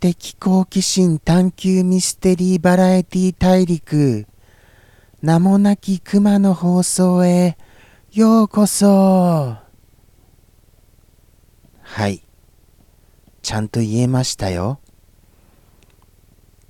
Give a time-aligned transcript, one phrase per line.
[0.00, 4.26] 的好奇心探求ミステリーバラエティ大陸。
[5.22, 7.58] 名もなき熊の放送へ。
[8.12, 9.56] ようこそ。
[11.80, 12.22] はい。
[13.42, 14.78] ちゃんと言えましたよ。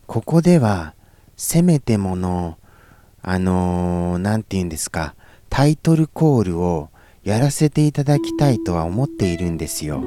[0.06, 0.94] ここでは
[1.36, 2.56] せめてもの
[3.20, 5.14] あのー、て言うんですか。
[5.50, 6.88] タイトルコールを
[7.24, 10.02] やらせていただきたいとは思っているんですよ。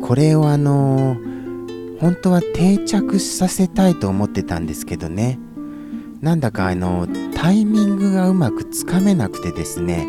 [0.00, 1.35] これをあのー
[2.00, 5.38] 本当は定着させたいと思ってたんですけどね。
[6.20, 10.06] なんだかあのタイミングがうまくつかめなくてですね。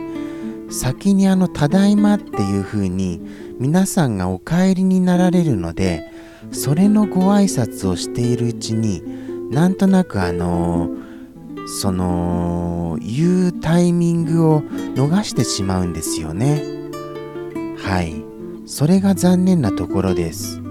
[0.69, 3.21] 先にあの「ただいま」っていう風に
[3.59, 6.11] 皆さんがお帰りになられるので
[6.51, 9.01] それのご挨拶をしているうちに
[9.49, 10.89] なんとなくあの
[11.81, 14.61] その言うタイミングを
[14.95, 16.63] 逃してしまうんですよね。
[17.77, 18.23] はい。
[18.65, 20.61] それが残念なところです。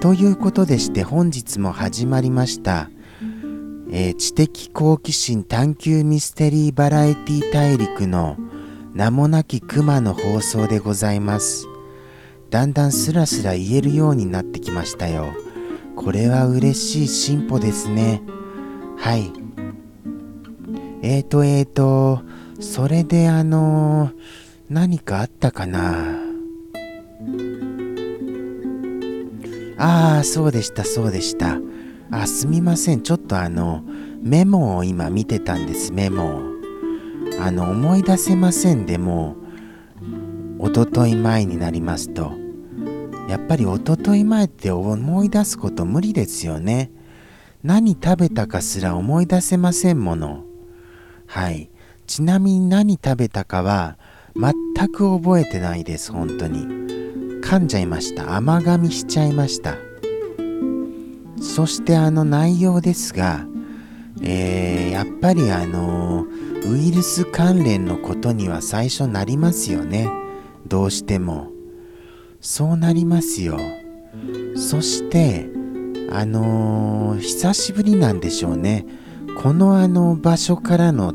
[0.00, 2.88] ということでして本日も始まりました、
[3.92, 8.38] えー、知的好奇心探求ミステリーバラエティ大陸の
[8.94, 11.66] 名もなき熊の放送でございます。
[12.48, 15.34] だんだんスラスラ言えるようになってきましたよ。
[15.96, 18.22] これは嬉しい進歩ですね。
[18.96, 19.30] はい。
[21.02, 22.22] えーとえーと
[22.58, 24.12] それであのー、
[24.70, 26.19] 何かあったかな？
[29.82, 31.58] ああ、そうでした、そうでした。
[32.10, 33.00] あ、すみません。
[33.00, 33.82] ちょっとあの、
[34.20, 36.42] メモを今見てたんです、メモを。
[37.40, 39.36] あの、思い出せませんでも、
[40.58, 42.32] おととい前になりますと。
[43.26, 46.90] やっぱりおととい前って思い出すこと無理ですよね。
[47.62, 50.44] 何食べたかすら思い出せませんもの。
[51.26, 51.70] はい。
[52.06, 53.96] ちなみに何食べたかは
[54.36, 54.52] 全
[54.88, 56.99] く覚えてないです、本当に。
[57.50, 58.36] 噛んじゃいました。
[58.36, 59.76] 甘噛みしちゃいました。
[61.42, 63.44] そしてあの内容ですが、
[64.22, 66.26] えー、やっぱりあの
[66.64, 70.08] ウイルス関連のことには最初なりますよね。
[70.68, 71.50] どうしても。
[72.40, 73.58] そうなりますよ。
[74.54, 75.50] そして
[76.12, 78.86] あのー、久しぶりなんでしょうね。
[79.42, 81.14] このあの場所からの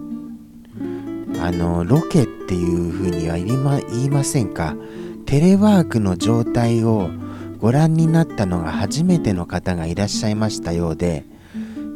[1.41, 4.75] あのロケっていうふうには言いま言いませんか。
[5.25, 7.09] テレワークの状態を
[7.57, 11.25] ご覧になったのが初めての方がいらっしゃいましたようで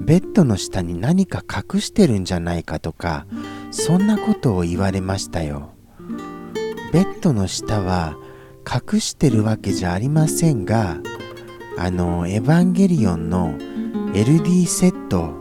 [0.01, 3.27] ベッドの下に何か隠してるんじゃないかとか
[3.71, 5.73] そんなことを言われましたよ。
[6.91, 8.17] ベッドの下は
[8.65, 10.97] 隠してるわけじゃありませんが
[11.77, 13.55] あのエヴァンゲリオンの
[14.13, 15.33] LD セット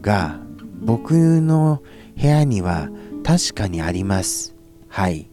[0.00, 0.40] が
[0.80, 1.82] 僕の
[2.20, 2.88] 部屋には
[3.24, 4.56] 確かにあります。
[4.88, 5.30] はい。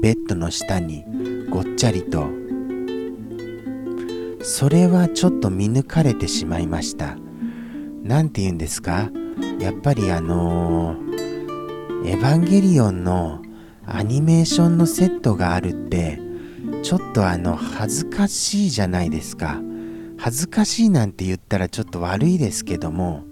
[0.00, 1.04] ベッドの下に
[1.50, 2.28] ごっちゃりと。
[4.42, 7.16] それはちょっと見抜かれてしまいました。
[8.02, 9.10] 何て言うんですか？
[9.58, 13.42] やっぱりあのー、エヴァンゲリオンの
[13.84, 16.20] アニメーションのセットがあるって
[16.82, 19.60] ちょっとあの恥ずかしいじゃないですか。
[20.16, 23.24] 恥ずかしいなんて言ったらちょっと悪いですけども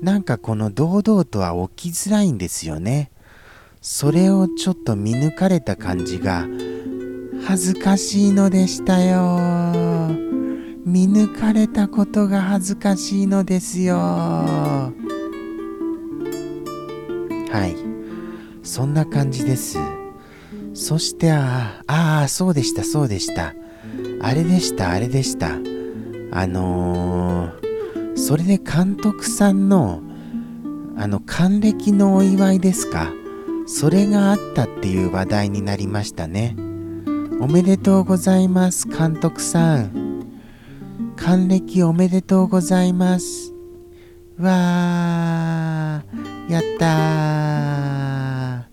[0.00, 3.10] なんかこの堂々とは起きづらいんですよね。
[3.84, 6.46] それをちょっと見抜かれた感じが
[7.44, 9.40] 恥ずかしいのでしたよ。
[10.86, 13.96] 見抜かれたことが恥ずかしいのですよ。
[13.96, 14.86] は
[17.66, 17.74] い。
[18.64, 19.78] そんな感じです。
[20.74, 23.52] そしてああそうでしたそうでした。
[24.20, 25.56] あれでしたあれでした。
[26.30, 30.02] あのー、それで監督さんの
[30.96, 33.12] あの還暦のお祝いですか？
[33.66, 36.56] それがあったっていう話題になりましたね。
[37.40, 40.26] おめでとうございます監督さん。
[41.16, 43.52] 還暦おめでとうございます。
[44.38, 48.68] わーやった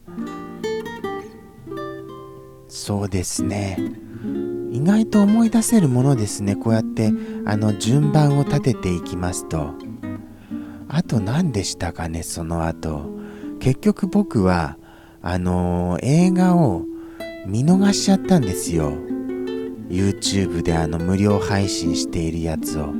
[2.67, 3.77] そうですね。
[4.71, 6.55] 意外と思い出せるものですね。
[6.55, 7.11] こうやって
[7.45, 9.73] あの順番を立てていきますと。
[10.87, 13.18] あと何でしたかねその後。
[13.59, 14.77] 結局僕は
[15.21, 16.85] あのー、映画を
[17.45, 18.93] 見逃しちゃったんですよ。
[19.89, 22.93] YouTube であの無料配信しているやつを。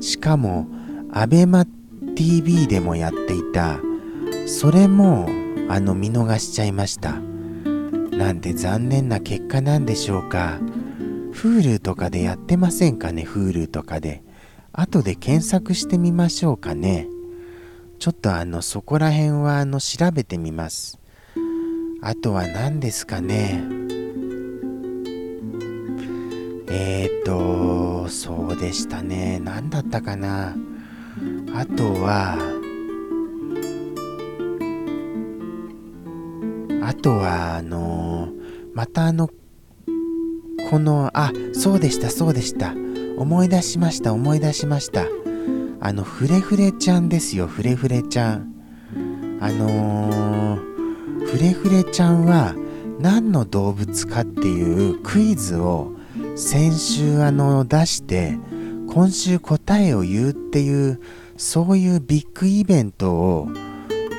[0.00, 0.66] しかも
[1.12, 3.80] ABEMATV でもやっていた。
[4.46, 5.28] それも
[5.68, 7.14] あの見逃しちゃいました。
[8.16, 10.58] なんて残念な結果なんでしょうか。
[11.32, 14.22] Hulu とかでやってませんかね？Hulu とかで。
[14.72, 17.08] 後で検索してみましょうかね。
[17.98, 20.98] ちょっとあのそこら辺はあの調べてみます
[22.02, 23.64] あとは何ですかね
[26.76, 29.40] ええーと、そうでしたね。
[29.42, 30.56] 何だったかな。
[31.54, 32.36] あとは、
[36.82, 38.28] あとは、あの
[38.74, 39.30] またあの、
[40.70, 42.74] この、あ、そうでした、そうでした。
[43.16, 45.06] 思い出しました、思い出しました。
[45.84, 48.54] あの、フレフレちゃんですよ、フレフレちゃん。
[49.38, 52.54] あのー、フレフレちゃんは
[52.98, 55.92] 何の動物かっていうクイズを
[56.36, 58.38] 先週あの出して
[58.88, 61.02] 今週答えを言うっていう
[61.36, 63.48] そういうビッグイベントを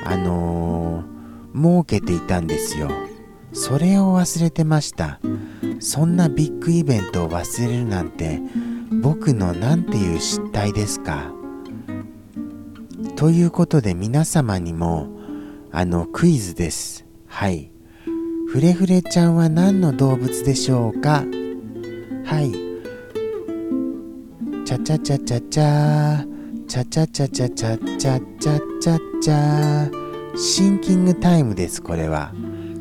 [0.04, 2.88] あのー、設けていたんですよ。
[3.52, 5.18] それを忘れてました。
[5.80, 8.40] そんなビッグイベントを忘れるなんて
[9.02, 11.35] 僕の何ていう失態ですか。
[13.16, 15.08] ということで皆様にも
[15.72, 17.06] あのクイズです。
[17.26, 17.72] はい。
[18.50, 21.24] フレフレちゃんは何の動物でしょうか？
[22.26, 22.52] はい。
[24.66, 26.26] チャチャチャチャチャ
[26.68, 30.36] チャチャチャチャチャチャチャチャチャ。
[30.36, 32.34] シンキングタイムですこれは。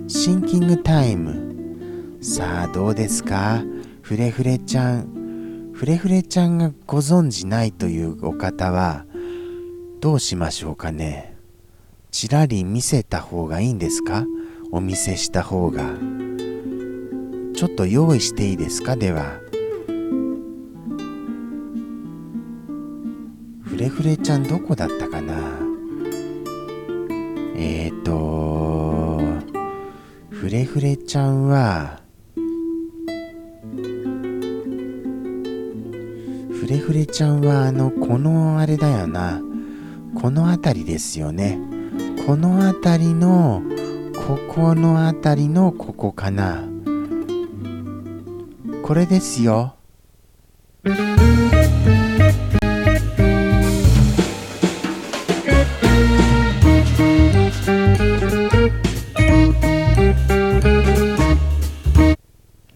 [0.07, 2.17] シンキングタイム。
[2.21, 3.63] さあどうですか？
[4.01, 5.71] フレフレちゃん。
[5.73, 9.05] フレフレちゃんがご存じないというお方は
[9.99, 11.35] どうしましょうかね。
[12.11, 14.25] ちらり見せた方がいいんですか？
[14.71, 15.83] お見せした方が。
[17.55, 18.95] ちょっと用意していいですか？
[18.95, 19.39] では。
[23.63, 25.33] フレフレちゃんどこだったかな？
[27.57, 29.19] えっ、ー、と
[30.29, 32.01] フレフレちゃんは
[36.51, 39.41] フレフレちゃんはあのこのあれだよな。
[40.25, 41.59] この辺りですよね
[42.25, 43.61] この辺りの
[44.27, 46.63] ここの辺りのここかな
[48.81, 49.75] これですよ。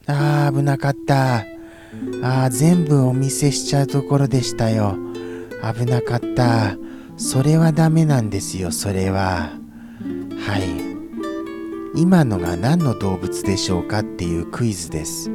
[0.05, 1.37] あー危なかった。
[1.37, 4.95] あー全部お見せしちゃうところでしたよ。
[5.75, 6.77] 危なかった。
[7.21, 9.49] それはダメなんですよ、それは。
[10.39, 12.01] はい。
[12.01, 15.29] 今のが何の動物でしょうかっていうクイズです。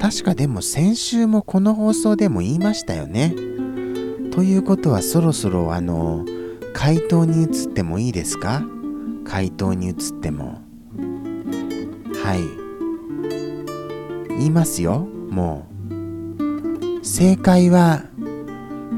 [0.00, 3.34] 確かでも先週もこの放送でも言いましたよね。
[4.30, 6.24] ということはそろそろあの
[6.72, 8.62] 回答に移ってもいいですか？
[9.24, 10.62] 回答に移っても。
[12.22, 12.44] はい。
[14.38, 15.00] 言いますよ、
[15.30, 17.04] もう。
[17.04, 18.04] 正解は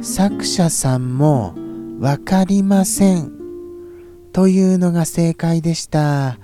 [0.02, 1.54] 作者さんも
[2.00, 3.32] わかりません。
[4.32, 6.38] というのが正解でした。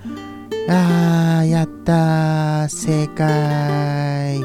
[0.69, 4.41] あー、やったー、正解。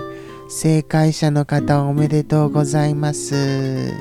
[0.48, 3.92] 正解者の方おめでとうございます。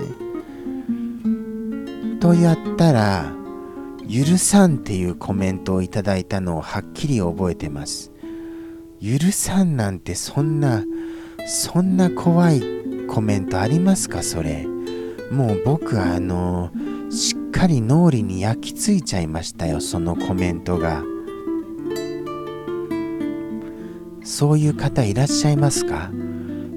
[2.19, 3.33] とやったら、
[4.07, 8.11] 許さんっていうコメントをいただいたのをはっきり覚えてます。
[9.01, 10.85] 許さんなんてそんな、
[11.47, 12.61] そんな怖い
[13.09, 14.21] コメントありますか？
[14.21, 14.67] それ。
[15.31, 16.71] もう僕はあの、
[17.09, 21.03] しっかり脳裏に焼き付いちゃいましたよ、そのコメントが。
[24.23, 26.11] そういう方いらっしゃいますか？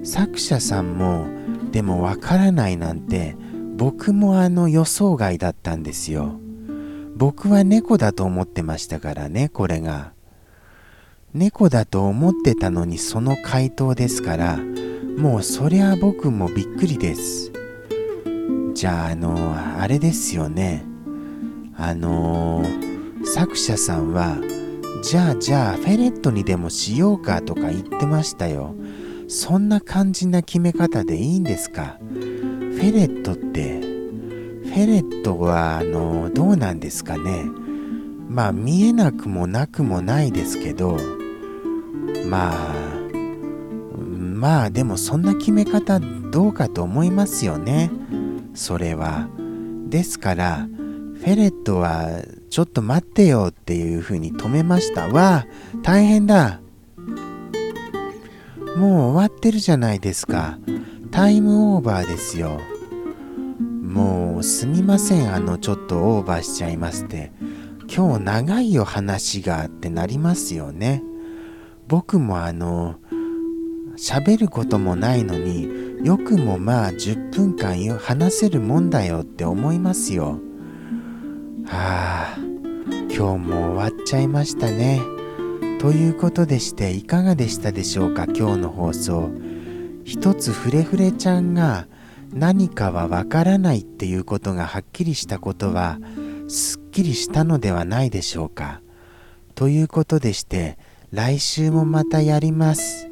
[0.02, 1.26] 作者さんも
[1.72, 3.36] でもわからないなんて
[3.76, 6.38] 僕もあの予想外だったんですよ。
[7.16, 10.12] 僕は猫だと思ってましたからねこれが。
[11.32, 14.58] 猫だと思ってたのにその回答ですから
[15.18, 17.52] もうそりゃ僕もびっくりです。
[18.74, 20.84] じゃああのあれですよね
[21.76, 22.64] あの
[23.24, 24.36] 作者さんは
[25.02, 28.74] じゃあじゃあフェレットにでもしようかとか言ってましたよ。
[29.28, 31.98] そんな感じな決め方でいいんですか？
[32.00, 37.44] フェレットって、フェレットはあのどうなんですかね？
[38.28, 40.98] まあ見えなくもなくもないですけど、
[42.28, 42.74] まあ、
[43.96, 47.90] まあでもそんな決め方どうかと思いますよね。
[48.54, 49.28] それは。
[49.88, 55.08] ですから、フェレットはちょっと待ってよっていうふうに止めました。
[55.08, 55.46] わあ、
[55.82, 56.60] 大変だ。
[58.76, 60.58] もう終わってるじゃないですか。
[61.10, 62.60] タイムオーバーですよ。
[63.82, 67.32] もうすみません、あのちょっとオーバーしちゃいますって。
[67.94, 71.02] 今日長いよ話がってなりますよね。
[71.86, 72.96] 僕もあの、
[73.96, 80.38] 喋ることもないのによくもまあ10分間話せるもんだよって思いますよ。
[81.64, 82.36] はあ、
[83.08, 85.00] 今日も終わっちゃいましたね。
[85.80, 88.26] ということでしていかがでしたでしょうか？
[88.26, 89.30] 今日の放送。
[90.04, 91.88] 一つフレフレちゃんが
[92.34, 95.98] 何かはわからないっていうことがはっきりしたことは
[96.48, 98.82] すっきりしたのではないでしょうか？
[99.54, 100.76] ということでして
[101.12, 103.08] 来週もまたやります。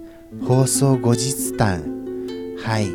[0.46, 2.01] 放送後日談。
[2.64, 2.90] はい。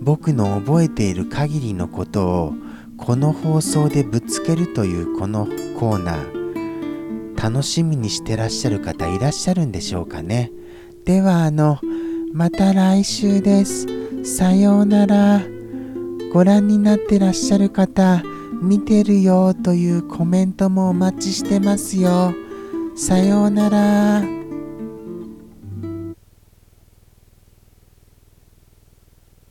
[0.00, 2.54] 僕の覚えている限りのことを
[2.98, 5.46] この放送でぶつけるというこの
[5.78, 10.52] コーナー楽しみにしてらっしゃる方いらっしゃるんでしょうかね
[11.06, 11.80] ではあの
[12.34, 13.86] また来週です。
[14.24, 15.40] さようなら。
[16.32, 18.24] ご覧になってらっしゃる方、
[18.60, 22.34] 見てるよというコメントもお待ちしてますよ。
[22.96, 24.33] さようなら。